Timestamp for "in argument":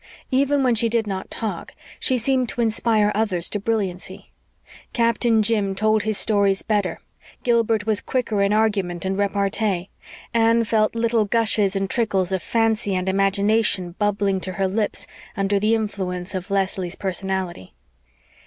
8.41-9.05